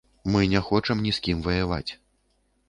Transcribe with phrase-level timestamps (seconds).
[0.35, 1.91] Мы не хочам ні з кім ваяваць.